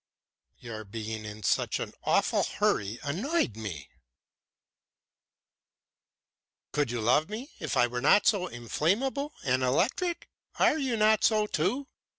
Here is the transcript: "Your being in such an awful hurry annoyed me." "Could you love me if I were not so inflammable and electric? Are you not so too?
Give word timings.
"Your 0.57 0.83
being 0.83 1.25
in 1.25 1.43
such 1.43 1.79
an 1.79 1.93
awful 2.05 2.41
hurry 2.43 2.97
annoyed 3.03 3.55
me." 3.55 3.87
"Could 6.71 6.89
you 6.89 7.01
love 7.01 7.29
me 7.29 7.51
if 7.59 7.77
I 7.77 7.85
were 7.85 8.01
not 8.01 8.25
so 8.25 8.47
inflammable 8.47 9.35
and 9.43 9.61
electric? 9.61 10.27
Are 10.57 10.79
you 10.79 10.97
not 10.97 11.23
so 11.23 11.45
too? 11.45 11.85